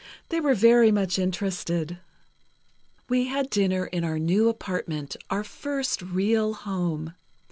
They 0.29 0.41
were 0.41 0.55
very 0.55 0.91
much 0.91 1.19
interested. 1.19 1.99
"We 3.07 3.25
had 3.25 3.51
dinner 3.51 3.85
in 3.85 4.03
our 4.03 4.17
new 4.17 4.49
apartment, 4.49 5.15
our 5.29 5.43
first 5.43 6.01
real 6.01 6.55
home. 6.55 7.13